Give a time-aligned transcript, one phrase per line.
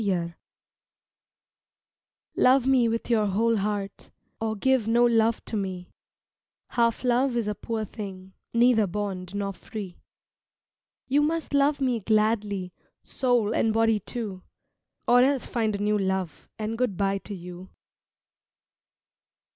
[0.03, 0.33] SONG
[2.35, 5.91] Love me with your whole heart Or give no love to me,
[6.69, 9.99] Half love is a poor thing, Neither bond nor free.
[11.05, 14.41] You must love me gladly Soul and body too,
[15.07, 17.69] Or else find a new love, And good by to you.